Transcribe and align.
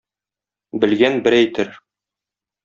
Белгән 0.85 1.19
бер 1.27 1.37
әйтер. 1.41 1.71